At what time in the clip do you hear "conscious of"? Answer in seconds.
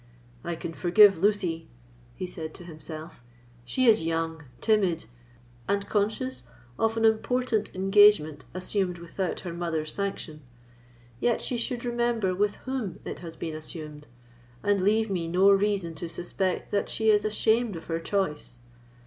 5.85-6.97